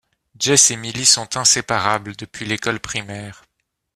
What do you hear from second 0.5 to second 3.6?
et Milly sont inséparables depuis l'école primaire.